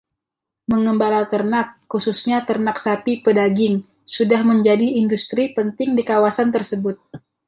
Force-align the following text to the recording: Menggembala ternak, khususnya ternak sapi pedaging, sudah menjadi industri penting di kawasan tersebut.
Menggembala 0.71 1.21
ternak, 1.33 1.67
khususnya 1.91 2.37
ternak 2.49 2.77
sapi 2.85 3.13
pedaging, 3.25 3.75
sudah 4.15 4.41
menjadi 4.51 4.87
industri 5.01 5.43
penting 5.57 5.89
di 5.97 6.01
kawasan 6.11 6.49
tersebut. 6.55 6.95